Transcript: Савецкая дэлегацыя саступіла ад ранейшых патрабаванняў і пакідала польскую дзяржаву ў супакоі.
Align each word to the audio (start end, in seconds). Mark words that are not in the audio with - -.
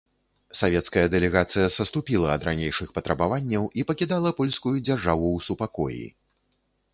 Савецкая 0.59 1.01
дэлегацыя 1.15 1.67
саступіла 1.75 2.31
ад 2.35 2.47
ранейшых 2.49 2.87
патрабаванняў 2.95 3.69
і 3.83 3.85
пакідала 3.93 4.33
польскую 4.41 4.75
дзяржаву 4.87 5.29
ў 5.37 5.39
супакоі. 5.51 6.03